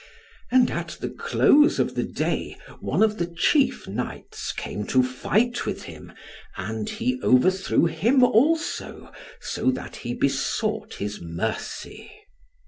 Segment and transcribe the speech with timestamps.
[0.51, 5.67] And at the close of the day, one of the chief knights came to fight
[5.67, 6.11] with him,
[6.57, 12.11] and he overthrew him also, so that he besought his mercy.